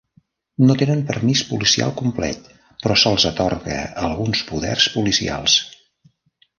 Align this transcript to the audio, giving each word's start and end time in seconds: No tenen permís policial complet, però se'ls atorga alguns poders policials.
No 0.69 0.75
tenen 0.79 1.03
permís 1.09 1.43
policial 1.49 1.93
complet, 2.01 2.49
però 2.87 2.97
se'ls 3.05 3.29
atorga 3.33 3.79
alguns 4.09 4.45
poders 4.53 4.93
policials. 4.99 5.63